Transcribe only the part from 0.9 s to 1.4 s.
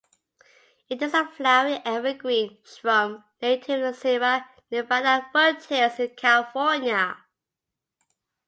is a